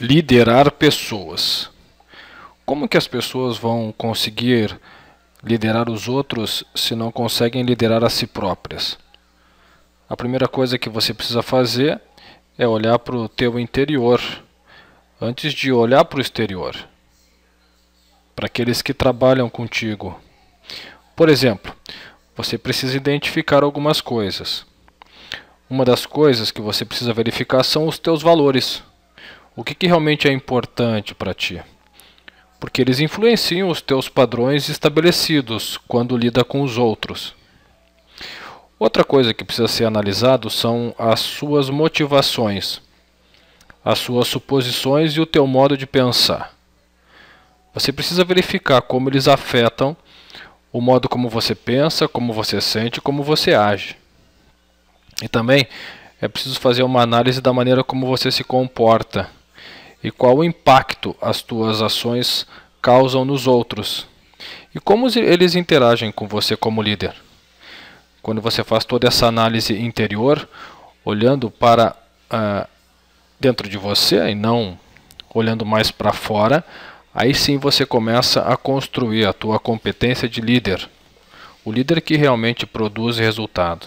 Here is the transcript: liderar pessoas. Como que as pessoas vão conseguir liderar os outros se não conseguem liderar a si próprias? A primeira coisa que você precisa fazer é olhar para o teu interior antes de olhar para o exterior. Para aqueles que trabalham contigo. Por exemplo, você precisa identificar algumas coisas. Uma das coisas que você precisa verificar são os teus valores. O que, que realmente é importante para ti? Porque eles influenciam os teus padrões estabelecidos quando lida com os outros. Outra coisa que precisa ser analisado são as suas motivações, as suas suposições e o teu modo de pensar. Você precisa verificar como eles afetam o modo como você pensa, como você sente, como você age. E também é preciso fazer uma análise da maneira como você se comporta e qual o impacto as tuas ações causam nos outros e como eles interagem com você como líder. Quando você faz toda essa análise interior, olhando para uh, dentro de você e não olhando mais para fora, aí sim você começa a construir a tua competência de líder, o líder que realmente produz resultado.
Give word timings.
liderar 0.00 0.70
pessoas. 0.70 1.68
Como 2.64 2.88
que 2.88 2.96
as 2.96 3.08
pessoas 3.08 3.58
vão 3.58 3.92
conseguir 3.96 4.78
liderar 5.42 5.90
os 5.90 6.08
outros 6.08 6.62
se 6.74 6.94
não 6.94 7.10
conseguem 7.10 7.62
liderar 7.62 8.04
a 8.04 8.10
si 8.10 8.26
próprias? 8.26 8.96
A 10.08 10.16
primeira 10.16 10.46
coisa 10.46 10.78
que 10.78 10.88
você 10.88 11.12
precisa 11.12 11.42
fazer 11.42 12.00
é 12.56 12.66
olhar 12.66 12.98
para 12.98 13.16
o 13.16 13.28
teu 13.28 13.58
interior 13.58 14.20
antes 15.20 15.52
de 15.52 15.72
olhar 15.72 16.04
para 16.04 16.18
o 16.18 16.22
exterior. 16.22 16.76
Para 18.36 18.46
aqueles 18.46 18.80
que 18.80 18.94
trabalham 18.94 19.50
contigo. 19.50 20.20
Por 21.16 21.28
exemplo, 21.28 21.74
você 22.36 22.56
precisa 22.56 22.96
identificar 22.96 23.64
algumas 23.64 24.00
coisas. 24.00 24.64
Uma 25.68 25.84
das 25.84 26.06
coisas 26.06 26.52
que 26.52 26.60
você 26.60 26.84
precisa 26.84 27.12
verificar 27.12 27.64
são 27.64 27.88
os 27.88 27.98
teus 27.98 28.22
valores. 28.22 28.82
O 29.58 29.64
que, 29.64 29.74
que 29.74 29.88
realmente 29.88 30.28
é 30.28 30.32
importante 30.32 31.16
para 31.16 31.34
ti? 31.34 31.60
Porque 32.60 32.80
eles 32.80 33.00
influenciam 33.00 33.68
os 33.68 33.82
teus 33.82 34.08
padrões 34.08 34.68
estabelecidos 34.68 35.76
quando 35.88 36.16
lida 36.16 36.44
com 36.44 36.62
os 36.62 36.78
outros. 36.78 37.34
Outra 38.78 39.02
coisa 39.02 39.34
que 39.34 39.42
precisa 39.42 39.66
ser 39.66 39.84
analisado 39.84 40.48
são 40.48 40.94
as 40.96 41.18
suas 41.18 41.70
motivações, 41.70 42.80
as 43.84 43.98
suas 43.98 44.28
suposições 44.28 45.14
e 45.14 45.20
o 45.20 45.26
teu 45.26 45.44
modo 45.44 45.76
de 45.76 45.88
pensar. 45.88 46.54
Você 47.74 47.92
precisa 47.92 48.24
verificar 48.24 48.80
como 48.82 49.10
eles 49.10 49.26
afetam 49.26 49.96
o 50.72 50.80
modo 50.80 51.08
como 51.08 51.28
você 51.28 51.56
pensa, 51.56 52.06
como 52.06 52.32
você 52.32 52.60
sente, 52.60 53.00
como 53.00 53.24
você 53.24 53.54
age. 53.54 53.96
E 55.20 55.26
também 55.26 55.66
é 56.20 56.28
preciso 56.28 56.60
fazer 56.60 56.84
uma 56.84 57.02
análise 57.02 57.40
da 57.40 57.52
maneira 57.52 57.82
como 57.82 58.06
você 58.06 58.30
se 58.30 58.44
comporta 58.44 59.36
e 60.02 60.10
qual 60.10 60.36
o 60.36 60.44
impacto 60.44 61.16
as 61.20 61.42
tuas 61.42 61.82
ações 61.82 62.46
causam 62.80 63.24
nos 63.24 63.46
outros 63.46 64.06
e 64.74 64.78
como 64.78 65.08
eles 65.18 65.54
interagem 65.54 66.12
com 66.12 66.28
você 66.28 66.56
como 66.56 66.82
líder. 66.82 67.14
Quando 68.22 68.40
você 68.40 68.62
faz 68.62 68.84
toda 68.84 69.08
essa 69.08 69.26
análise 69.26 69.74
interior, 69.74 70.48
olhando 71.04 71.50
para 71.50 71.96
uh, 72.30 72.68
dentro 73.40 73.68
de 73.68 73.78
você 73.78 74.28
e 74.28 74.34
não 74.34 74.78
olhando 75.32 75.64
mais 75.64 75.90
para 75.90 76.12
fora, 76.12 76.64
aí 77.14 77.34
sim 77.34 77.58
você 77.58 77.86
começa 77.86 78.42
a 78.42 78.56
construir 78.56 79.26
a 79.26 79.32
tua 79.32 79.58
competência 79.58 80.28
de 80.28 80.40
líder, 80.40 80.88
o 81.64 81.72
líder 81.72 82.00
que 82.00 82.16
realmente 82.16 82.66
produz 82.66 83.18
resultado. 83.18 83.86